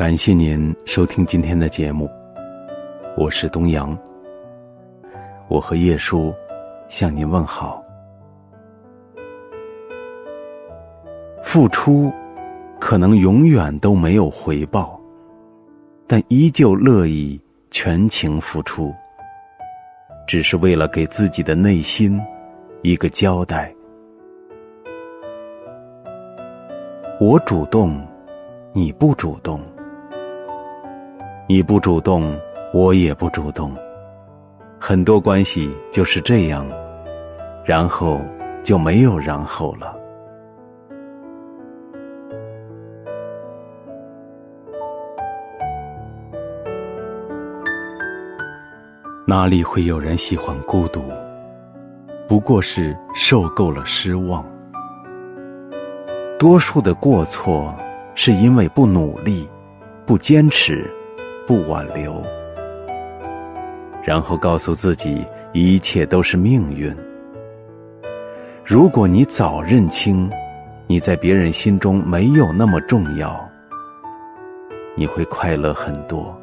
[0.00, 2.08] 感谢您收听今天的节目，
[3.18, 3.94] 我是东阳。
[5.46, 6.32] 我和叶叔
[6.88, 7.84] 向您问好。
[11.42, 12.10] 付出
[12.80, 14.98] 可能永远都没有回报，
[16.06, 17.38] 但依旧乐意
[17.70, 18.94] 全情付出，
[20.26, 22.18] 只是为了给自己的内心
[22.80, 23.70] 一个交代。
[27.20, 28.02] 我主动，
[28.72, 29.60] 你不主动。
[31.52, 32.32] 你不主动，
[32.72, 33.74] 我也不主动，
[34.78, 36.64] 很多关系就是这样，
[37.64, 38.20] 然后
[38.62, 39.98] 就没有然后了。
[49.26, 51.02] 哪里会有人喜欢孤独？
[52.28, 54.46] 不过是受够了失望。
[56.38, 57.74] 多数的过错，
[58.14, 59.48] 是因为不努力，
[60.06, 60.88] 不坚持。
[61.50, 62.22] 不挽留，
[64.04, 66.96] 然后告诉自己一切都是命运。
[68.64, 70.30] 如果你早认清
[70.86, 73.50] 你在别人心中没有那么重要，
[74.94, 76.40] 你会快乐很多。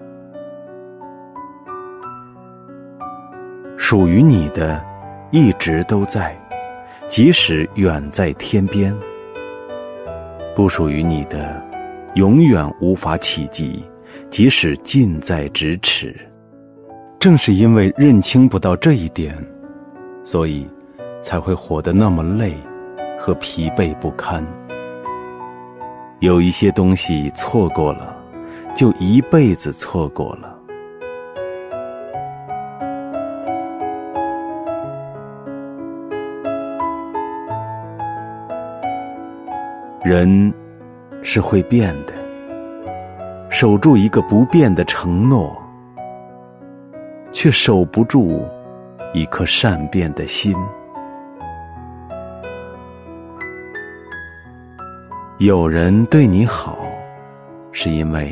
[3.78, 4.84] 属于你的，
[5.32, 6.38] 一直都在，
[7.08, 8.94] 即使远在天边；
[10.54, 11.66] 不属于你的，
[12.16, 13.82] 永远无法企及。
[14.30, 16.16] 即使近在咫尺，
[17.20, 19.36] 正是因为认清不到这一点，
[20.24, 20.68] 所以
[21.22, 22.54] 才会活得那么累
[23.20, 24.46] 和疲惫不堪。
[26.20, 28.18] 有一些东西错过了，
[28.76, 30.56] 就一辈子错过了。
[40.04, 40.54] 人
[41.22, 42.27] 是会变的。
[43.60, 45.60] 守住一个不变的承诺，
[47.32, 48.46] 却守不住
[49.16, 50.56] 一颗善变的心。
[55.40, 56.78] 有人对你好，
[57.72, 58.32] 是因为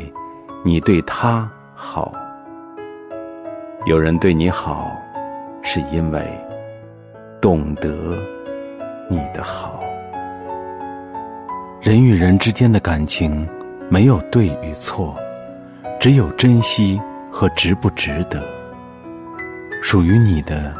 [0.64, 2.12] 你对他好；
[3.84, 4.96] 有人对你好，
[5.60, 6.24] 是因为
[7.40, 7.90] 懂得
[9.10, 9.80] 你的好。
[11.80, 13.44] 人与人之间的感情。
[13.88, 15.16] 没有对与错，
[16.00, 18.44] 只有珍惜和值不值得。
[19.80, 20.74] 属于你的，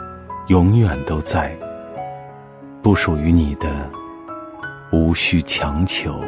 [0.49, 1.51] 永远都在；
[2.83, 3.69] 不属于你的，
[4.91, 6.21] 无需强求。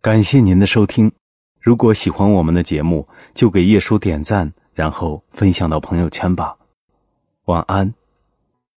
[0.00, 1.12] 感谢您的收听。
[1.60, 6.56] 如果喜欢我们的节目，就给叶叔点赞，然后分享到朋友圈吧。
[7.52, 8.01] 晚安。